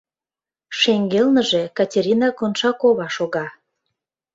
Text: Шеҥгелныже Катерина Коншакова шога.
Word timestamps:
Шеҥгелныже 0.79 1.63
Катерина 1.77 2.27
Коншакова 2.37 3.07
шога. 3.15 3.47